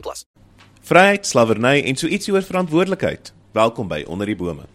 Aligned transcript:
plus. 0.00 0.26
Vryheid, 0.80 1.26
slawerny 1.26 1.82
en 1.82 1.96
so 1.96 2.06
ietsie 2.06 2.32
oor 2.32 2.42
verantwoordelikheid. 2.42 3.32
Welkom 3.52 3.88
by 3.88 4.04
Onder 4.06 4.26
die 4.26 4.36
Bome. 4.36 4.66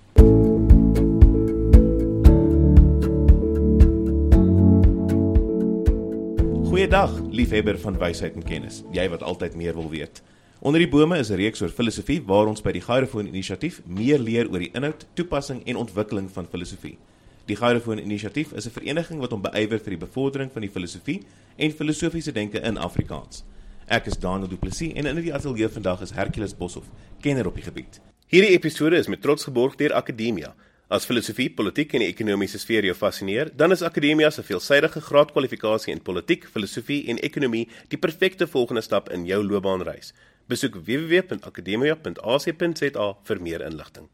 Goeiedag, 6.69 7.11
liefhebber 7.29 7.79
van 7.79 7.97
wysheid 7.97 8.35
en 8.35 8.43
kennis. 8.43 8.83
Jy 8.91 9.09
wat 9.09 9.23
altyd 9.23 9.55
meer 9.55 9.73
wil 9.73 9.89
weet. 9.89 10.21
Onder 10.59 10.79
die 10.79 10.89
Bome 10.89 11.17
is 11.17 11.29
'n 11.29 11.35
reeks 11.35 11.61
oor 11.61 11.69
filosofie 11.69 12.21
waar 12.25 12.47
ons 12.47 12.61
by 12.61 12.71
die 12.71 12.81
Gyrofoon 12.81 13.27
Inisiatief 13.27 13.81
meer 13.85 14.19
leer 14.19 14.49
oor 14.51 14.59
die 14.59 14.71
inhoud, 14.73 15.05
toepassing 15.13 15.61
en 15.65 15.75
ontwikkeling 15.75 16.31
van 16.31 16.47
filosofie. 16.51 16.97
Die 17.45 17.55
Gyrofoon 17.55 17.99
Inisiatief 17.99 18.51
is 18.53 18.65
'n 18.65 18.71
vereniging 18.71 19.19
wat 19.19 19.31
hom 19.31 19.41
beywer 19.41 19.79
vir 19.79 19.89
die 19.89 20.05
bevordering 20.05 20.51
van 20.51 20.61
die 20.61 20.69
filosofie 20.69 21.21
en 21.55 21.71
filosofiese 21.71 22.31
denke 22.31 22.59
in 22.59 22.77
Afrikaans. 22.77 23.43
Ek 23.89 24.05
is 24.05 24.19
Daniel 24.21 24.45
Du 24.45 24.53
Plessis 24.61 24.93
en 24.93 25.09
in 25.09 25.17
die 25.17 25.31
ateljee 25.33 25.65
vandag 25.73 26.03
is 26.05 26.11
Hercules 26.13 26.53
Boshoff, 26.53 26.85
kenner 27.25 27.49
op 27.49 27.57
die 27.57 27.65
gebied. 27.65 27.97
Hierdie 28.29 28.53
episode 28.53 28.93
is 29.01 29.09
met 29.09 29.17
trots 29.23 29.47
geborg 29.47 29.79
deur 29.79 29.95
Akademia. 29.97 30.51
As 30.93 31.07
filosofie, 31.09 31.49
politiek 31.49 31.89
en 31.97 32.05
die 32.05 32.11
ekonomiese 32.11 32.61
sfeer 32.61 32.85
jou 32.85 32.93
fascineer, 32.93 33.49
dan 33.57 33.73
is 33.73 33.81
Akademia 33.81 34.29
se 34.29 34.45
veelsidige 34.45 35.01
graadkwalifikasie 35.07 35.89
in 35.95 36.03
politiek, 36.05 36.45
filosofie 36.45 37.09
en 37.09 37.17
ekonomie 37.25 37.65
die 37.89 37.97
perfekte 37.97 38.45
volgende 38.45 38.85
stap 38.85 39.09
in 39.09 39.25
jou 39.25 39.41
loopbaanreis. 39.41 40.13
Besoek 40.45 40.85
www.akademia.ac.za 40.85 43.09
vir 43.25 43.41
meer 43.41 43.65
inligting. 43.65 44.05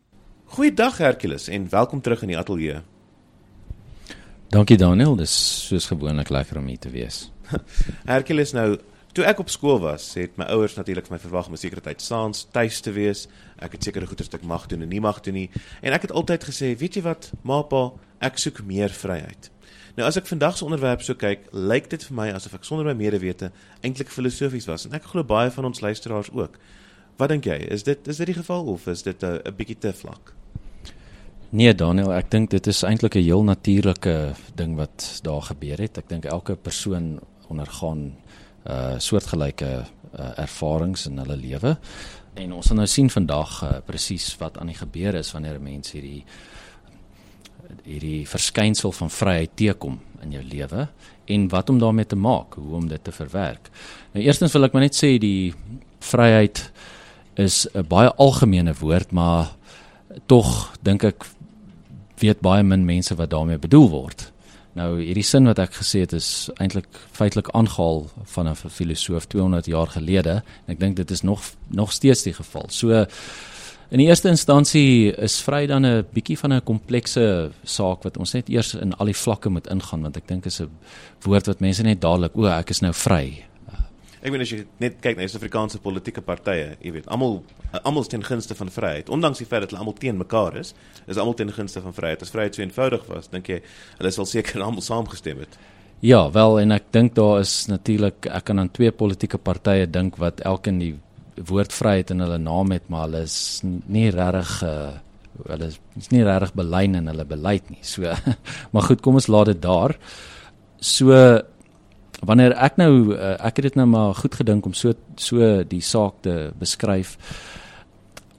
Goeiedag 0.56 1.04
Hercules 1.04 1.52
en 1.52 1.68
welkom 1.76 2.00
terug 2.00 2.24
in 2.24 2.32
die 2.32 2.40
ateljee. 2.40 2.80
Dankie 4.56 4.80
Daniel, 4.80 5.20
dis 5.20 5.36
soos 5.68 5.92
gewoonlik 5.92 6.32
lekker 6.32 6.64
om 6.64 6.68
hier 6.72 6.80
te 6.80 6.88
wees. 6.96 7.28
Hercules 8.16 8.56
nou 8.56 8.80
Toe 9.16 9.24
ek 9.24 9.40
op 9.40 9.48
skool 9.50 9.78
was, 9.80 10.10
het 10.20 10.34
my 10.36 10.44
ouers 10.52 10.74
natuurlik 10.76 11.08
my 11.08 11.16
verwag 11.24 11.48
om 11.48 11.54
'n 11.54 11.58
sekere 11.58 11.82
tyd 11.82 12.02
saans 12.02 12.48
tuis 12.52 12.80
te 12.80 12.92
wees. 12.92 13.28
Ek 13.56 13.72
het 13.72 13.84
sekere 13.84 14.08
goeie 14.08 14.24
stuk 14.24 14.44
mag 14.44 14.68
doen 14.68 14.82
en 14.82 14.90
nie 14.90 15.00
mag 15.00 15.22
doen 15.22 15.34
nie. 15.34 15.50
En 15.82 15.94
ek 15.94 16.02
het 16.02 16.12
altyd 16.12 16.44
gesê, 16.44 16.76
weet 16.78 16.96
jy 16.96 17.02
wat, 17.02 17.32
maapa, 17.42 17.94
ek 18.20 18.38
soek 18.38 18.64
meer 18.64 18.90
vryheid. 18.90 19.50
Nou 19.96 20.08
as 20.08 20.18
ek 20.18 20.28
vandag 20.28 20.58
se 20.58 20.66
onderwerp 20.66 21.02
so 21.02 21.14
kyk, 21.14 21.48
lyk 21.54 21.90
dit 21.90 22.04
vir 22.04 22.16
my 22.16 22.32
asof 22.32 22.54
ek 22.54 22.64
sonder 22.64 22.86
my 22.86 22.94
medewete 22.94 23.52
eintlik 23.82 24.10
filosofies 24.10 24.68
was 24.68 24.86
en 24.86 24.94
ek 24.94 25.04
glo 25.04 25.24
baie 25.24 25.52
van 25.52 25.66
ons 25.66 25.80
luisteraars 25.80 26.32
ook. 26.34 26.58
Wat 27.18 27.30
dink 27.30 27.46
jy? 27.46 27.56
Is 27.72 27.84
dit 27.84 28.08
is 28.08 28.18
dit 28.18 28.26
die 28.26 28.36
geval 28.36 28.66
of 28.66 28.88
is 28.88 29.04
dit 29.04 29.24
'n 29.24 29.56
bietjie 29.56 29.80
te 29.80 29.94
vlak? 29.94 30.34
Nee 31.52 31.74
Daniel, 31.74 32.12
ek 32.12 32.32
dink 32.32 32.50
dit 32.50 32.68
is 32.68 32.84
eintlik 32.84 33.16
'n 33.16 33.24
heel 33.24 33.44
natuurlike 33.44 34.34
ding 34.56 34.76
wat 34.76 35.20
daar 35.24 35.42
gebeur 35.42 35.78
het. 35.78 35.98
Ek 35.98 36.10
dink 36.10 36.26
elke 36.26 36.56
persoon 36.56 37.20
ondergaan 37.48 38.16
uh 38.66 38.98
soortgelyke 38.98 39.86
uh, 40.20 40.32
ervarings 40.38 41.06
in 41.10 41.18
hulle 41.18 41.38
lewe. 41.38 41.78
En 42.36 42.54
ons 42.54 42.68
gaan 42.68 42.82
nou 42.82 42.88
sien 42.88 43.10
vandag 43.10 43.64
uh, 43.64 43.72
presies 43.86 44.36
wat 44.42 44.58
aan 44.58 44.72
die 44.72 44.80
gebeur 44.80 45.16
is 45.16 45.32
wanneer 45.32 45.60
'n 45.60 45.64
mens 45.64 45.92
hierdie 45.92 46.24
hierdie 47.86 48.28
verskynsel 48.28 48.92
van 48.92 49.10
vryheid 49.10 49.56
teekom 49.56 50.00
in 50.22 50.32
jou 50.32 50.44
lewe 50.44 50.88
en 51.26 51.48
wat 51.50 51.70
om 51.70 51.80
daarmee 51.80 52.06
te 52.06 52.16
maak, 52.16 52.54
hoe 52.54 52.76
om 52.76 52.88
dit 52.88 53.04
te 53.04 53.12
verwerk. 53.12 53.70
Nou 54.14 54.26
eerstens 54.26 54.54
wil 54.54 54.64
ek 54.64 54.74
maar 54.74 54.86
net 54.86 54.98
sê 54.98 55.18
die 55.18 55.54
vryheid 56.00 56.72
is 57.36 57.68
'n 57.74 57.88
baie 57.88 58.12
algemene 58.18 58.74
woord, 58.74 59.12
maar 59.12 59.56
tog 60.26 60.72
dink 60.82 61.04
ek 61.04 61.26
weet 62.20 62.42
baie 62.42 62.64
min 62.64 62.86
mense 62.86 63.16
wat 63.16 63.30
daarmee 63.30 63.58
bedoel 63.58 63.90
word. 63.90 64.32
Nou 64.76 64.98
hierdie 65.00 65.24
sin 65.24 65.48
wat 65.48 65.60
ek 65.64 65.78
gesê 65.78 66.02
het 66.04 66.14
is 66.18 66.50
eintlik 66.60 66.88
feitelik 67.16 67.48
aangehaal 67.56 68.10
van 68.34 68.48
'n 68.50 68.56
filosoof 68.56 69.26
200 69.32 69.66
jaar 69.66 69.88
gelede 69.88 70.44
en 70.68 70.74
ek 70.74 70.80
dink 70.80 70.96
dit 70.96 71.12
is 71.12 71.22
nog 71.22 71.42
nog 71.68 71.92
steeds 71.92 72.24
die 72.24 72.34
geval. 72.34 72.66
So 72.70 73.06
in 73.90 74.00
die 74.00 74.08
eerste 74.08 74.30
instansie 74.30 75.16
is 75.16 75.42
vry 75.42 75.66
dan 75.66 75.86
'n 75.86 76.06
bietjie 76.14 76.38
van 76.38 76.54
'n 76.54 76.64
komplekse 76.64 77.52
saak 77.64 78.04
wat 78.04 78.18
ons 78.18 78.34
net 78.34 78.50
eers 78.50 78.74
in 78.74 78.94
al 78.94 79.06
die 79.06 79.22
vlakke 79.24 79.50
moet 79.50 79.68
ingaan 79.68 80.02
want 80.02 80.18
ek 80.18 80.28
dink 80.28 80.46
is 80.46 80.60
'n 80.62 80.70
woord 81.22 81.48
wat 81.48 81.60
mense 81.60 81.84
net 81.84 82.02
dadelik 82.02 82.36
o, 82.36 82.46
ek 82.46 82.70
is 82.70 82.82
nou 82.82 82.94
vry. 82.94 83.46
Ek 84.26 84.34
weet 84.34 84.42
as 84.42 84.52
jy 84.56 84.64
net 84.82 84.96
kyk 85.04 85.20
na 85.20 85.28
die 85.28 85.30
Suid-Afrikaanse 85.30 85.78
politieke 85.84 86.24
partye, 86.26 86.72
jy 86.82 86.96
weet, 86.96 87.06
almal 87.14 87.44
almal 87.86 88.08
ten 88.10 88.24
gunste 88.26 88.56
van 88.58 88.72
vryheid. 88.74 89.12
Ondanks 89.14 89.44
die 89.44 89.46
feit 89.46 89.62
dat 89.62 89.74
hulle 89.74 89.84
almal 89.84 89.98
teen 90.00 90.18
mekaar 90.18 90.58
is, 90.58 90.74
is 91.06 91.20
almal 91.22 91.36
ten 91.38 91.52
gunste 91.54 91.84
van 91.84 91.94
vryheid. 91.94 92.24
As 92.26 92.34
vryheid 92.34 92.58
so 92.58 92.64
eenvoudig 92.64 93.06
was, 93.12 93.30
dink 93.30 93.52
jy 93.52 93.60
hulle 94.00 94.14
sal 94.16 94.26
seker 94.30 94.64
almal 94.66 94.82
saamgestem 94.86 95.44
het. 95.44 95.60
Ja, 96.06 96.24
wel 96.34 96.60
en 96.64 96.74
ek 96.74 96.90
dink 96.96 97.14
daar 97.20 97.44
is 97.44 97.54
natuurlik 97.70 98.26
ek 98.26 98.50
kan 98.50 98.64
aan 98.64 98.74
twee 98.74 98.92
politieke 98.92 99.38
partye 99.38 99.86
dink 99.86 100.18
wat 100.22 100.42
elkeen 100.48 100.82
die 100.82 100.94
woord 101.46 101.74
vryheid 101.76 102.12
in 102.16 102.26
hulle 102.26 102.42
naam 102.42 102.74
het, 102.74 102.90
maar 102.90 103.06
hulle 103.06 103.26
is 103.28 103.38
nie 103.64 104.10
regtig 104.10 104.58
uh, 104.66 104.96
hulle 105.46 105.70
is 105.70 106.12
nie 106.16 106.24
regtig 106.26 106.56
belyn 106.58 106.98
in 106.98 107.12
hulle 107.12 107.30
beleid 107.30 107.70
nie. 107.70 107.84
So 107.86 108.10
maar 108.74 108.90
goed, 108.90 109.06
kom 109.06 109.22
ons 109.22 109.30
laat 109.30 109.54
dit 109.54 109.62
daar. 109.62 109.94
So 110.82 111.14
wanneer 112.22 112.56
ek 112.62 112.78
nou 112.78 113.14
uh, 113.16 113.36
ek 113.40 113.60
het 113.60 113.70
dit 113.70 113.76
nou 113.76 113.88
maar 113.92 114.16
goed 114.16 114.36
gedink 114.36 114.66
om 114.66 114.74
so 114.74 114.94
so 115.16 115.64
die 115.68 115.82
saak 115.82 116.22
te 116.22 116.52
beskryf 116.60 117.18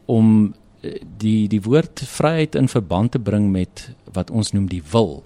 om 0.06 0.54
eh, 0.82 1.00
die 1.18 1.48
die 1.48 1.60
woord 1.60 2.00
vryheid 2.06 2.54
in 2.54 2.68
verband 2.68 3.12
te 3.12 3.18
bring 3.18 3.50
met 3.50 3.88
wat 4.14 4.30
ons 4.30 4.52
noem 4.52 4.68
die 4.70 4.82
wil. 4.92 5.22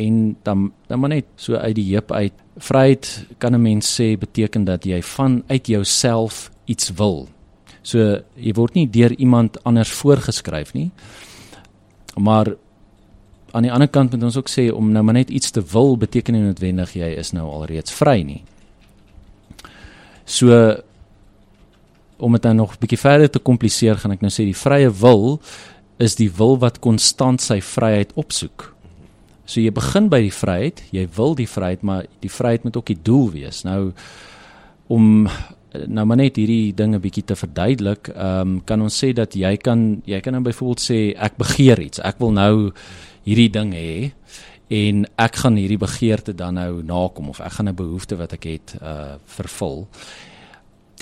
En 0.00 0.36
dan 0.42 0.72
dan 0.88 1.00
maar 1.00 1.12
net 1.12 1.26
so 1.36 1.54
uit 1.54 1.76
die 1.76 1.92
heup 1.92 2.12
uit 2.12 2.32
vryheid 2.56 3.26
kan 3.38 3.54
'n 3.54 3.62
mens 3.62 4.00
sê 4.00 4.18
beteken 4.18 4.64
dat 4.64 4.84
jy 4.84 5.02
van 5.02 5.42
uit 5.46 5.66
jouself 5.66 6.50
iets 6.64 6.90
wil. 6.96 7.28
So 7.82 8.22
jy 8.36 8.52
word 8.52 8.74
nie 8.74 8.90
deur 8.90 9.12
iemand 9.12 9.64
anders 9.64 9.90
voorgeskryf 9.90 10.72
nie 10.72 10.90
maar 12.16 12.54
aan 13.52 13.66
die 13.66 13.72
ander 13.72 13.88
kant 13.88 14.12
moet 14.12 14.22
ons 14.22 14.36
ook 14.36 14.48
sê 14.48 14.68
om 14.72 14.92
nou 14.92 15.02
maar 15.04 15.14
net 15.14 15.30
iets 15.30 15.50
te 15.50 15.62
wil 15.72 15.96
beteken 15.96 16.34
nie 16.34 16.42
noodwendig 16.42 16.94
jy 16.94 17.10
is 17.18 17.32
nou 17.32 17.48
alreeds 17.50 17.92
vry 17.92 18.22
nie. 18.22 18.42
So 20.24 20.54
om 22.20 22.32
dit 22.32 22.42
dan 22.42 22.56
nog 22.56 22.72
'n 22.72 22.80
bietjie 22.80 22.98
verder 22.98 23.30
te 23.30 23.38
kompliseer, 23.38 23.96
gaan 23.96 24.12
ek 24.12 24.20
nou 24.20 24.30
sê 24.30 24.44
die 24.44 24.56
vrye 24.56 24.90
wil 24.90 25.40
is 25.98 26.14
die 26.14 26.30
wil 26.30 26.58
wat 26.58 26.78
konstant 26.78 27.40
sy 27.40 27.60
vryheid 27.60 28.12
opsoek. 28.14 28.74
So 29.44 29.60
jy 29.60 29.70
begin 29.70 30.08
by 30.08 30.20
die 30.20 30.32
vryheid, 30.32 30.82
jy 30.92 31.08
wil 31.16 31.34
die 31.34 31.48
vryheid, 31.48 31.82
maar 31.82 32.06
die 32.20 32.30
vryheid 32.30 32.64
moet 32.64 32.76
ook 32.76 32.86
die 32.86 33.02
doel 33.02 33.30
wees. 33.30 33.62
Nou 33.64 33.92
om 34.86 35.28
nou 35.86 36.04
maar 36.06 36.16
net 36.16 36.36
hierdie 36.36 36.74
dinge 36.74 36.98
bietjie 36.98 37.24
te 37.24 37.36
verduidelik, 37.36 38.08
ehm 38.14 38.40
um, 38.40 38.56
kan 38.66 38.82
ons 38.82 38.96
sê 39.04 39.12
dat 39.12 39.34
jy 39.34 39.56
kan 39.56 40.02
jy 40.06 40.20
kan 40.20 40.32
nou 40.32 40.42
byvoorbeeld 40.42 40.80
sê 40.80 41.00
ek 41.16 41.36
begeer 41.36 41.80
iets. 41.80 42.00
Ek 42.00 42.18
wil 42.18 42.32
nou 42.32 42.72
hierdie 43.26 43.50
ding 43.50 43.72
hê 43.74 44.10
en 44.70 45.04
ek 45.18 45.36
gaan 45.42 45.56
hierdie 45.58 45.78
begeerte 45.78 46.34
dan 46.34 46.54
nou 46.54 46.82
nakom 46.86 47.28
of 47.28 47.40
ek 47.40 47.52
gaan 47.52 47.68
'n 47.68 47.74
behoefte 47.74 48.16
wat 48.16 48.32
ek 48.32 48.44
het 48.44 48.76
uh 48.82 49.14
vervul. 49.26 49.88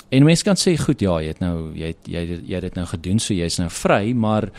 En 0.09 0.23
mense 0.23 0.43
kan 0.43 0.57
sê 0.57 0.77
goed 0.77 1.01
ja, 1.01 1.19
jy 1.21 1.27
het 1.27 1.39
nou 1.39 1.73
jy 1.77 1.87
het, 1.93 2.07
jy 2.07 2.41
jy 2.45 2.55
het 2.55 2.61
dit 2.61 2.75
nou 2.75 2.85
gedoen, 2.85 3.19
so 3.19 3.33
jy's 3.33 3.59
nou 3.59 3.69
vry, 3.69 4.13
maar 4.13 4.49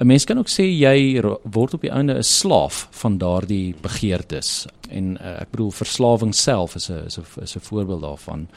'n 0.00 0.06
mens 0.06 0.24
kan 0.24 0.38
ook 0.38 0.48
sê 0.48 0.62
jy 0.62 1.20
word 1.42 1.74
op 1.74 1.80
die 1.80 1.90
einde 1.90 2.14
'n 2.14 2.22
slaaf 2.22 2.88
van 2.90 3.18
daardie 3.18 3.74
begeertes. 3.82 4.66
En 4.90 5.18
uh, 5.20 5.40
ek 5.40 5.50
bedoel 5.50 5.70
verslawing 5.70 6.34
self 6.34 6.74
is 6.74 6.88
'n 6.90 7.06
is 7.06 7.18
'n 7.18 7.42
is 7.42 7.56
'n 7.56 7.60
voorbeeld 7.60 8.00
daarvan. 8.00 8.48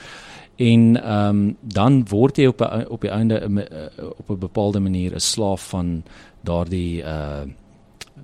En 0.62 1.04
ehm 1.04 1.28
um, 1.28 1.58
dan 1.62 2.06
word 2.10 2.38
jy 2.38 2.46
op 2.46 2.62
'n 2.62 2.86
op 2.88 3.02
die 3.02 3.10
einde 3.10 3.38
uh, 3.50 4.10
op 4.18 4.30
'n 4.30 4.40
bepaalde 4.40 4.80
manier 4.80 5.14
'n 5.14 5.20
slaaf 5.20 5.70
van 5.70 6.04
daardie 6.42 7.02
uh 7.04 7.42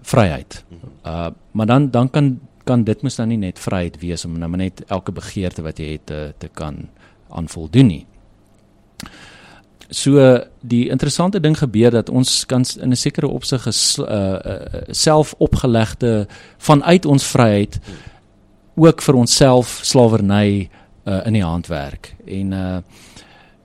vryheid. 0.01 0.63
Uh 1.05 1.27
maar 1.51 1.65
dan 1.65 1.91
dan 1.91 2.09
kan 2.09 2.39
kan 2.63 2.83
dit 2.83 3.01
mos 3.01 3.15
dan 3.15 3.27
nie 3.27 3.37
net 3.37 3.59
vryheid 3.59 3.99
wees 3.99 4.25
om 4.25 4.37
nou 4.37 4.55
net 4.55 4.83
elke 4.87 5.11
begeerte 5.11 5.61
wat 5.61 5.77
jy 5.77 5.91
het 5.91 6.05
te 6.05 6.33
te 6.37 6.47
kan 6.47 6.89
aanvoldoen 7.29 7.87
nie. 7.87 8.05
So 9.89 10.39
die 10.61 10.89
interessante 10.89 11.39
ding 11.39 11.57
gebeur 11.57 11.91
dat 11.91 12.09
ons 12.09 12.45
kan 12.45 12.65
in 12.79 12.89
'n 12.89 12.95
sekere 12.95 13.27
opsig 13.27 13.67
uh, 13.67 14.03
uh 14.05 14.81
selfopgelegde 14.87 16.27
vanuit 16.57 17.05
ons 17.05 17.23
vryheid 17.23 17.79
ook 18.75 19.01
vir 19.01 19.15
onsself 19.15 19.79
slawerny 19.81 20.69
uh 20.69 20.86
in 21.07 21.33
die 21.33 21.44
hand 21.44 21.68
werk. 21.68 22.15
En 22.25 22.51
uh 22.51 22.77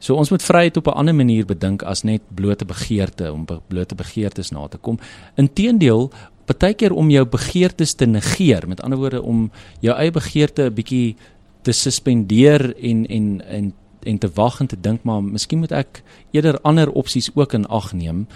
So 0.02 0.16
ons 0.18 0.32
moet 0.34 0.42
vryheid 0.42 0.76
op 0.76 0.86
'n 0.86 0.98
ander 0.98 1.14
manier 1.14 1.44
bedink 1.46 1.82
as 1.82 2.02
net 2.02 2.22
blote 2.34 2.64
begeerte 2.64 3.32
om 3.32 3.44
be 3.44 3.60
blote 3.68 3.94
begeertes 3.94 4.50
na 4.50 4.66
te 4.66 4.78
kom. 4.78 4.98
Inteendeel, 5.34 6.10
partykeer 6.44 6.92
om 6.92 7.10
jou 7.10 7.24
begeertes 7.24 7.94
te 7.94 8.06
negeer, 8.06 8.68
met 8.68 8.80
ander 8.80 8.98
woorde 8.98 9.22
om 9.22 9.50
jou 9.80 9.96
eie 9.96 10.10
begeerte 10.10 10.62
'n 10.62 10.74
bietjie 10.74 11.16
te 11.62 11.72
suspendeer 11.72 12.74
en 12.76 13.06
en 13.06 13.42
en 13.46 13.72
en 14.02 14.18
te 14.18 14.30
wag 14.34 14.60
en 14.60 14.66
te 14.66 14.80
dink 14.80 15.02
maar 15.02 15.22
miskien 15.22 15.58
moet 15.58 15.72
ek 15.72 16.02
eerder 16.30 16.58
ander 16.62 16.90
opsies 16.90 17.30
ook 17.34 17.52
in 17.52 17.66
ag 17.66 17.92
neem 17.92 18.26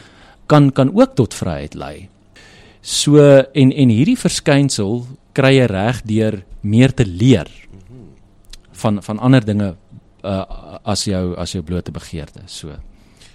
kan 0.47 0.73
kan 0.73 0.94
ook 0.94 1.14
tot 1.14 1.35
vryheid 1.35 1.75
lei. 1.75 2.08
So 2.81 3.19
en 3.53 3.73
en 3.73 3.88
hierdie 3.88 4.19
verskynsel 4.19 5.06
kry 5.32 5.56
jy 5.58 5.67
reg 5.67 6.03
deur 6.03 6.44
meer 6.61 6.94
te 6.94 7.06
leer 7.06 7.50
van 8.82 9.02
van 9.02 9.19
ander 9.19 9.44
dinge 9.44 9.76
uh, 10.25 10.78
as 10.84 11.05
jou 11.05 11.34
as 11.37 11.52
jou 11.52 11.62
blote 11.62 11.93
begeerte. 11.93 12.43
So 12.46 12.76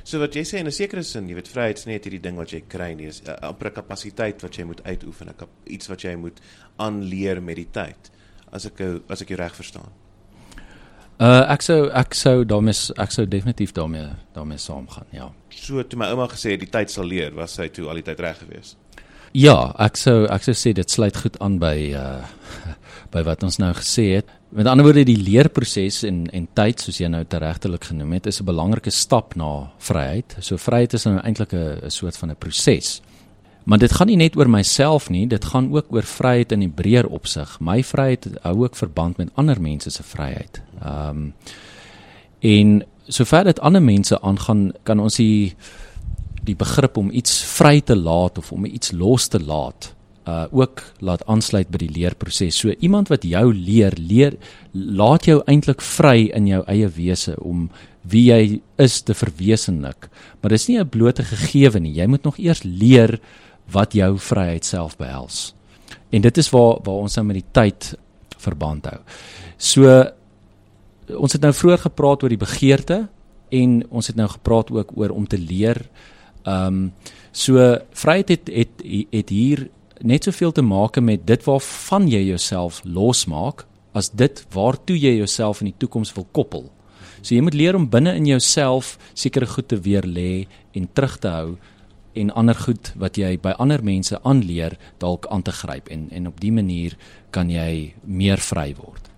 So 0.03 0.19
wat 0.19 0.33
jy 0.35 0.41
sê 0.43 0.59
in 0.59 0.67
'n 0.67 0.73
sekere 0.73 1.03
sin, 1.03 1.29
jy 1.29 1.35
weet 1.35 1.47
vryheid 1.47 1.77
is 1.77 1.85
net 1.85 2.05
hierdie 2.05 2.21
ding 2.21 2.35
wat 2.35 2.51
jy 2.51 2.63
kry 2.67 2.93
nie, 2.93 3.07
is 3.07 3.21
'n 3.21 3.29
uh, 3.29 3.49
amper 3.49 3.71
kapasiteit 3.71 4.41
wat 4.41 4.57
jy 4.57 4.63
moet 4.65 4.83
uitoefen, 4.83 5.29
'n 5.29 5.35
iets 5.65 5.87
wat 5.87 6.01
jy 6.01 6.15
moet 6.15 6.41
aanleer 6.77 7.41
met 7.41 7.55
die 7.55 7.69
tyd. 7.71 8.11
As 8.51 8.65
ek 8.65 8.81
as 9.09 9.21
ek 9.21 9.29
jou 9.29 9.37
reg 9.37 9.55
verstaan. 9.55 9.91
Uh 11.19 11.45
ek 11.53 11.61
sou 11.61 11.89
ek 11.93 12.13
sou 12.13 12.43
daarmee 12.45 12.73
ek 12.97 13.11
sou 13.11 13.27
definitief 13.27 13.71
daarmee 13.71 14.09
daarmee 14.33 14.57
saamgaan, 14.57 15.05
ja. 15.11 15.31
So 15.49 15.83
toe 15.83 15.99
my 15.99 16.07
ouma 16.09 16.27
gesê 16.27 16.57
die 16.57 16.69
tyd 16.69 16.89
sal 16.89 17.05
leer, 17.05 17.31
was 17.35 17.53
sy 17.53 17.67
toe 17.69 17.87
al 17.89 17.95
die 18.01 18.07
tyd 18.07 18.19
reg 18.19 18.39
geweest. 18.39 18.77
Ja, 19.33 19.73
ek 19.79 19.97
sou 19.97 20.25
ek 20.25 20.43
sou 20.43 20.53
sê 20.53 20.73
dit 20.73 20.91
sluit 20.91 21.17
goed 21.17 21.37
aan 21.39 21.59
by 21.59 21.93
uh 21.93 22.25
by 23.11 23.23
wat 23.27 23.43
ons 23.43 23.59
nou 23.61 23.71
gesê 23.75 24.07
het. 24.17 24.29
Met 24.55 24.67
ander 24.67 24.85
woorde 24.85 25.05
die 25.07 25.19
leerproses 25.19 26.01
en 26.07 26.25
en 26.31 26.47
tyd 26.57 26.79
soos 26.83 26.99
jy 26.99 27.09
nou 27.11 27.23
teregtelik 27.27 27.89
genoem 27.91 28.13
het, 28.17 28.27
is 28.27 28.41
'n 28.41 28.45
belangrike 28.45 28.91
stap 28.91 29.35
na 29.35 29.71
vryheid. 29.79 30.35
So 30.39 30.57
vryheid 30.57 30.93
is 30.93 31.05
nou 31.05 31.19
eintlik 31.19 31.53
'n 31.53 31.89
soort 31.89 32.17
van 32.17 32.31
'n 32.31 32.35
proses. 32.35 33.01
Maar 33.63 33.77
dit 33.77 33.91
gaan 33.91 34.07
nie 34.07 34.15
net 34.15 34.35
oor 34.37 34.49
myself 34.49 35.09
nie, 35.09 35.27
dit 35.27 35.45
gaan 35.45 35.71
ook 35.73 35.85
oor 35.89 36.03
vryheid 36.03 36.51
in 36.51 36.59
die 36.59 36.69
breër 36.69 37.07
opsig. 37.07 37.59
My 37.59 37.83
vryheid 37.83 38.27
hou 38.41 38.63
ook 38.63 38.75
verband 38.75 39.17
met 39.17 39.29
ander 39.35 39.61
mense 39.61 39.89
se 39.89 40.03
vryheid. 40.03 40.61
Ehm 40.81 41.09
um, 41.09 41.33
en 42.39 42.83
sover 43.07 43.43
dit 43.43 43.59
ander 43.59 43.81
mense 43.81 44.21
aangaan, 44.21 44.71
kan 44.83 44.99
ons 44.99 45.15
die 45.15 45.55
die 46.43 46.55
begrip 46.55 46.97
om 46.97 47.11
iets 47.11 47.43
vry 47.43 47.81
te 47.81 47.95
laat 47.95 48.37
of 48.37 48.51
om 48.51 48.65
iets 48.65 48.91
los 48.91 49.27
te 49.27 49.39
laat 49.39 49.93
uh 50.29 50.45
ook 50.51 50.83
laat 50.99 51.25
aansluit 51.25 51.69
by 51.69 51.77
die 51.81 51.91
leerproses. 51.91 52.59
So 52.59 52.73
iemand 52.79 53.09
wat 53.09 53.23
jou 53.23 53.53
leer, 53.53 53.93
leer 53.97 54.37
laat 54.71 55.25
jou 55.25 55.41
eintlik 55.49 55.81
vry 55.81 56.29
in 56.35 56.47
jou 56.47 56.61
eie 56.67 56.89
wese 56.93 57.35
om 57.39 57.69
wie 58.01 58.27
jy 58.29 58.61
is 58.81 59.01
te 59.01 59.13
verwesenlik. 59.13 60.09
Maar 60.41 60.49
dis 60.49 60.67
nie 60.67 60.79
'n 60.79 60.89
blote 60.89 61.23
gegewe 61.23 61.79
nie. 61.79 61.93
Jy 61.93 62.07
moet 62.07 62.23
nog 62.23 62.37
eers 62.37 62.63
leer 62.63 63.19
wat 63.71 63.93
jou 63.93 64.17
vryheid 64.17 64.65
self 64.65 64.97
behels. 64.97 65.53
En 66.11 66.21
dit 66.21 66.37
is 66.37 66.49
waar 66.49 66.79
waar 66.83 67.01
ons 67.01 67.15
nou 67.15 67.25
met 67.25 67.35
die 67.35 67.51
tyd 67.51 67.95
verband 68.37 68.85
hou. 68.85 68.99
So 69.57 70.11
ons 71.17 71.33
het 71.33 71.41
nou 71.41 71.53
vroeër 71.53 71.77
gepraat 71.77 72.23
oor 72.23 72.29
die 72.29 72.37
begeerte 72.37 73.07
en 73.49 73.83
ons 73.89 74.07
het 74.07 74.15
nou 74.15 74.27
gepraat 74.31 74.71
ook 74.71 74.91
oor 74.95 75.09
om 75.09 75.27
te 75.27 75.37
leer. 75.37 75.81
Ehm 76.43 76.67
um, 76.67 76.93
so 77.31 77.77
vryheid 77.91 78.29
het 78.29 78.49
het 78.51 78.83
het 79.11 79.29
hier 79.29 79.69
net 80.03 80.23
soveel 80.27 80.51
te 80.51 80.61
maak 80.61 80.99
met 81.01 81.25
dit 81.27 81.43
waarvan 81.45 82.07
jy 82.09 82.21
jouself 82.31 82.81
losmaak 82.83 83.65
as 83.93 84.09
dit 84.09 84.45
waartoe 84.53 84.97
jy 84.97 85.17
jouself 85.17 85.61
in 85.61 85.71
die 85.71 85.79
toekoms 85.83 86.13
wil 86.15 86.27
koppel. 86.31 86.69
So 87.21 87.35
jy 87.35 87.41
moet 87.45 87.57
leer 87.57 87.77
om 87.77 87.89
binne 87.89 88.15
in 88.17 88.25
jouself 88.25 88.97
sekere 89.13 89.45
goed 89.45 89.67
te 89.69 89.77
weer 89.77 90.07
lê 90.07 90.47
en 90.73 90.87
terug 90.93 91.17
te 91.21 91.29
hou 91.29 91.57
en 92.13 92.33
ander 92.35 92.57
goed 92.57 92.91
wat 92.99 93.17
jy 93.19 93.35
by 93.39 93.53
ander 93.61 93.83
mense 93.83 94.17
aanleer 94.27 94.75
dalk 94.99 95.27
aan 95.31 95.45
te 95.47 95.53
gryp 95.55 95.91
en 95.93 96.09
en 96.11 96.27
op 96.27 96.39
die 96.41 96.51
manier 96.51 96.97
kan 97.31 97.49
jy 97.49 97.93
meer 98.03 98.41
vry 98.41 98.71
word. 98.75 99.11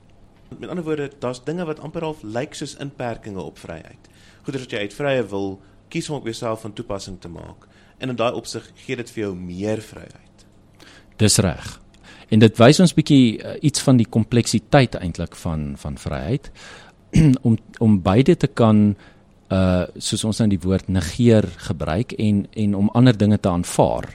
Met 0.59 0.69
ander 0.69 0.85
woorde, 0.85 1.09
daar's 1.19 1.41
dinge 1.43 1.65
wat 1.65 1.79
amper 1.79 2.05
half 2.05 2.21
lyk 2.23 2.53
soos 2.53 2.75
inperkings 2.77 3.41
op 3.41 3.57
vryheid. 3.57 4.09
Goeders 4.45 4.67
wat 4.67 4.75
jy 4.75 4.83
uit 4.85 4.93
vrye 4.93 5.23
wil 5.31 5.47
kies 5.89 6.09
om 6.09 6.19
op 6.19 6.27
jouself 6.29 6.61
van 6.61 6.73
toepassing 6.73 7.19
te 7.21 7.29
maak. 7.29 7.67
En 7.97 8.09
in 8.09 8.19
daai 8.19 8.33
opsig 8.33 8.65
gee 8.85 8.97
dit 8.99 9.09
vir 9.15 9.23
jou 9.23 9.33
meer 9.37 9.81
vryheid. 9.81 10.22
Dis 11.17 11.37
reg. 11.37 11.79
En 12.33 12.41
dit 12.41 12.57
wys 12.57 12.79
ons 12.81 12.95
bietjie 12.97 13.37
uh, 13.37 13.57
iets 13.61 13.83
van 13.85 13.99
die 13.99 14.09
kompleksiteit 14.09 14.97
eintlik 14.97 15.35
van 15.37 15.73
van 15.77 15.97
vryheid 16.01 16.49
om 17.47 17.57
om 17.83 17.99
beide 18.01 18.35
te 18.35 18.47
kan 18.47 18.93
uh 19.53 19.85
soos 20.01 20.23
ons 20.25 20.39
nou 20.41 20.47
die 20.49 20.61
woord 20.63 20.87
negeer 20.89 21.45
gebruik 21.67 22.15
en 22.17 22.45
en 22.57 22.75
om 22.75 22.89
ander 22.97 23.17
dinge 23.17 23.37
te 23.37 23.49
aanvaar. 23.49 24.07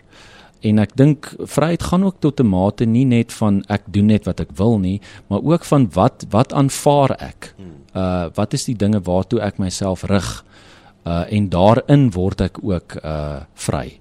En 0.66 0.80
ek 0.82 0.96
dink 0.98 1.28
vryheid 1.38 1.82
gaan 1.82 2.04
ook 2.04 2.18
tot 2.20 2.40
'n 2.40 2.50
mate 2.50 2.86
nie 2.86 3.04
net 3.04 3.32
van 3.32 3.62
ek 3.68 3.86
doen 3.86 4.06
net 4.06 4.26
wat 4.26 4.40
ek 4.40 4.56
wil 4.56 4.78
nie, 4.78 5.00
maar 5.28 5.42
ook 5.44 5.64
van 5.64 5.86
wat 5.94 6.26
wat 6.30 6.52
aanvaar 6.52 7.14
ek. 7.20 7.54
Uh 7.94 8.30
wat 8.34 8.52
is 8.52 8.64
die 8.64 8.76
dinge 8.76 9.00
waartoe 9.00 9.40
ek 9.40 9.58
myself 9.58 10.02
rig? 10.02 10.44
Uh 11.06 11.24
en 11.30 11.48
daarin 11.48 12.10
word 12.10 12.40
ek 12.40 12.58
ook 12.62 12.98
uh 13.04 13.40
vry 13.54 14.00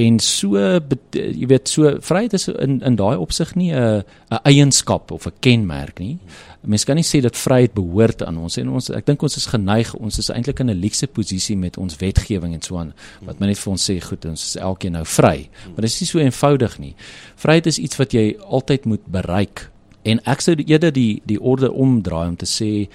en 0.00 0.18
so 0.22 0.56
jy 0.56 1.46
weet 1.50 1.68
so 1.68 1.90
vryheid 2.04 2.34
is 2.36 2.46
in 2.48 2.78
in 2.86 2.96
daai 2.98 3.16
opsig 3.20 3.54
nie 3.56 3.72
'n 3.72 4.02
'n 4.30 4.40
eienskap 4.44 5.10
of 5.10 5.26
'n 5.26 5.32
kenmerk 5.40 5.98
nie. 5.98 6.18
Mense 6.62 6.86
kan 6.86 6.96
nie 6.96 7.04
sê 7.04 7.20
dat 7.20 7.36
vryheid 7.36 7.74
behoort 7.74 8.22
aan 8.22 8.38
ons 8.38 8.56
en 8.58 8.68
ons 8.68 8.90
ek 8.90 9.06
dink 9.06 9.22
ons 9.22 9.36
is 9.36 9.46
geneig 9.46 9.94
ons 9.94 10.18
is 10.18 10.30
eintlik 10.30 10.60
in 10.60 10.70
'n 10.70 10.80
luukse 10.80 11.06
posisie 11.06 11.56
met 11.56 11.76
ons 11.78 11.96
wetgewing 11.96 12.54
en 12.54 12.62
so 12.62 12.76
aan 12.76 12.92
wat 13.22 13.38
men 13.40 13.48
net 13.48 13.58
vir 13.58 13.70
ons 13.70 13.90
sê 13.90 14.00
goed 14.00 14.24
ons 14.24 14.44
is 14.44 14.56
elkeen 14.56 14.92
nou 14.92 15.04
vry. 15.04 15.48
Maar 15.66 15.80
dit 15.80 15.90
is 15.90 16.00
nie 16.00 16.06
so 16.06 16.18
eenvoudig 16.18 16.78
nie. 16.78 16.94
Vryheid 17.36 17.66
is 17.66 17.78
iets 17.78 17.96
wat 17.96 18.12
jy 18.12 18.36
altyd 18.38 18.84
moet 18.84 19.06
bereik 19.06 19.70
en 20.02 20.20
ek 20.24 20.40
sou 20.40 20.54
eerder 20.54 20.92
die 20.92 21.22
die 21.26 21.40
orde 21.40 21.72
omdraai 21.72 22.28
om 22.28 22.36
te 22.36 22.46
sê 22.46 22.88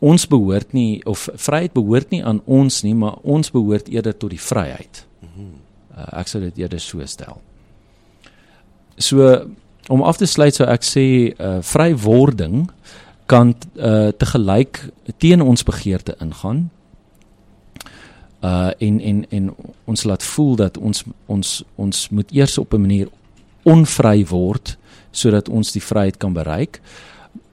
ons 0.00 0.26
behoort 0.26 0.72
nie 0.72 1.00
of 1.06 1.28
vryheid 1.34 1.72
behoort 1.72 2.10
nie 2.10 2.24
aan 2.24 2.40
ons 2.44 2.82
nie 2.82 2.94
maar 2.94 3.18
ons 3.22 3.50
behoort 3.50 3.88
eerder 3.88 4.16
tot 4.16 4.30
die 4.30 4.40
vryheid. 4.40 5.06
Uh, 6.02 6.18
ek 6.20 6.30
sou 6.30 6.40
dit 6.42 6.62
eerder 6.64 6.80
so 6.82 7.04
stel. 7.06 7.38
So 8.98 9.28
om 9.88 10.02
af 10.02 10.18
te 10.18 10.26
sluit 10.26 10.54
sou 10.54 10.66
ek 10.70 10.84
sê 10.86 11.06
uh 11.38 11.58
vrywording 11.66 12.68
kan 13.30 13.54
uh 13.78 14.10
te 14.10 14.28
gelyk 14.34 14.82
teen 15.22 15.42
ons 15.42 15.64
begeerte 15.66 16.16
ingaan. 16.20 16.68
Uh 18.42 18.70
en 18.78 19.00
en 19.00 19.24
en 19.30 19.50
ons 19.84 20.04
laat 20.04 20.22
voel 20.22 20.56
dat 20.56 20.78
ons 20.78 21.04
ons 21.26 21.64
ons 21.76 22.08
moet 22.10 22.30
eers 22.32 22.58
op 22.58 22.74
'n 22.74 22.80
manier 22.80 23.08
onvry 23.62 24.26
word 24.26 24.76
sodat 25.10 25.48
ons 25.48 25.72
die 25.72 25.82
vryheid 25.82 26.16
kan 26.16 26.32
bereik. 26.32 26.80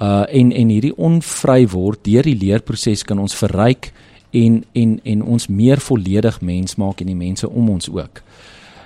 Uh 0.01 0.25
en 0.29 0.51
en 0.51 0.69
hierdie 0.69 0.95
onvry 0.95 1.67
word 1.67 2.03
deur 2.03 2.23
die 2.23 2.37
leerproses 2.37 3.03
kan 3.03 3.19
ons 3.19 3.35
verryk 3.35 3.93
en 4.31 4.63
en 4.71 4.99
en 5.03 5.23
ons 5.23 5.47
meer 5.47 5.79
volledig 5.79 6.41
mens 6.41 6.75
maak 6.75 7.01
en 7.01 7.07
die 7.07 7.15
mense 7.15 7.49
om 7.49 7.69
ons 7.69 7.89
ook. 7.89 8.21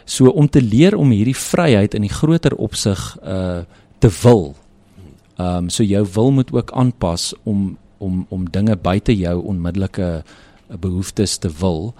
So 0.05 0.29
om 0.29 0.49
te 0.49 0.61
leer 0.61 0.95
om 0.95 1.11
hierdie 1.11 1.37
vryheid 1.37 1.93
in 1.93 2.01
die 2.01 2.13
groter 2.13 2.55
opsig 2.55 3.17
uh 3.23 3.63
te 4.03 4.09
wil. 4.23 4.55
Ehm 5.37 5.55
um, 5.57 5.69
so 5.69 5.83
jou 5.83 6.07
wil 6.13 6.31
moet 6.31 6.51
ook 6.53 6.71
aanpas 6.71 7.33
om 7.43 7.77
om 7.97 8.25
om 8.29 8.49
dinge 8.49 8.75
buite 8.75 9.15
jou 9.15 9.43
onmiddellike 9.43 10.23
behoeftes 10.79 11.37
te 11.37 11.49
wil 11.59 11.93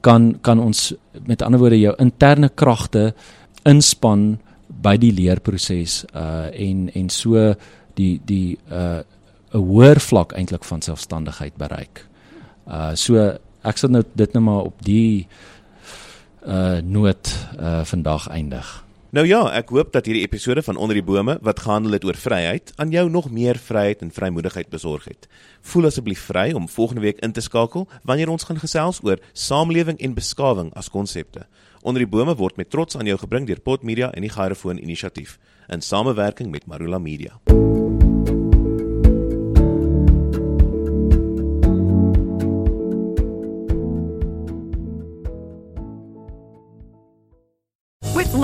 kan 0.00 0.38
kan 0.40 0.60
ons 0.60 0.92
met 1.26 1.42
ander 1.42 1.60
woorde 1.60 1.80
jou 1.80 1.94
interne 1.98 2.48
kragte 2.48 3.12
inspann 3.68 4.38
by 4.82 4.96
die 5.00 5.12
leerproses 5.12 6.04
uh 6.14 6.48
en 6.52 6.88
en 6.94 7.08
so 7.10 7.54
die 7.94 8.20
die 8.24 8.58
uh 8.70 9.02
'n 9.52 9.58
hoër 9.58 10.00
vlak 10.00 10.32
eintlik 10.32 10.64
van 10.64 10.82
selfstandigheid 10.82 11.56
bereik. 11.56 12.06
Uh 12.66 12.92
so 12.94 13.16
ek 13.62 13.80
sal 13.80 13.92
nou 13.92 14.04
dit 14.14 14.34
net 14.34 14.42
maar 14.42 14.70
op 14.70 14.84
die 14.84 15.26
uh 16.46 16.78
noot 16.80 17.34
uh 17.58 17.84
vandag 17.84 18.28
eindig. 18.28 18.84
Nou 19.10 19.24
ja, 19.26 19.40
ek 19.58 19.72
hoop 19.74 19.88
dat 19.90 20.06
hierdie 20.06 20.22
episode 20.22 20.62
van 20.62 20.76
Onder 20.78 20.94
die 20.94 21.02
Bome 21.02 21.34
wat 21.42 21.64
gehandel 21.64 21.96
het 21.96 22.04
oor 22.06 22.14
vryheid 22.14 22.70
aan 22.78 22.92
jou 22.94 23.08
nog 23.10 23.26
meer 23.30 23.58
vryheid 23.58 24.04
en 24.06 24.12
vrymoedigheid 24.14 24.70
besorg 24.70 25.08
het. 25.10 25.26
Voel 25.66 25.88
asseblief 25.90 26.22
vry 26.30 26.52
om 26.54 26.68
volgende 26.68 27.02
week 27.02 27.18
in 27.18 27.34
te 27.34 27.42
skakel 27.42 27.88
wanneer 28.06 28.30
ons 28.30 28.46
gaan 28.46 28.62
gesels 28.62 29.02
oor 29.02 29.18
samelewing 29.32 29.98
en 29.98 30.14
beskawing 30.14 30.70
as 30.78 30.92
konsepte. 30.94 31.42
Onder 31.82 32.06
die 32.06 32.10
Bome 32.10 32.36
word 32.38 32.56
met 32.56 32.70
trots 32.70 32.96
aan 32.96 33.10
jou 33.10 33.18
gebring 33.18 33.50
deur 33.50 33.60
Pot 33.60 33.82
Media 33.82 34.12
en 34.14 34.22
die 34.22 34.30
Gyrofoon 34.30 34.78
Inisiatief 34.78 35.40
in 35.66 35.82
samewerking 35.82 36.54
met 36.54 36.70
Marula 36.70 36.98
Media. 36.98 37.40